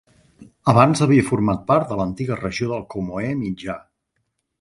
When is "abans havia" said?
0.71-1.25